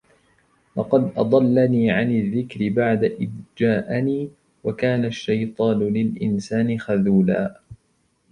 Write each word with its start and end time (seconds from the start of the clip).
لَقَدْ 0.75 1.13
أَضَلَّنِي 1.17 1.91
عَنِ 1.91 2.11
الذِّكْرِ 2.11 2.69
بَعْدَ 2.69 3.03
إِذْ 3.03 3.29
جَاءَنِي 3.57 4.31
وَكَانَ 4.63 5.05
الشَّيْطَانُ 5.05 5.79
لِلْإِنْسَانِ 5.79 6.79
خَذُولًا 6.79 7.61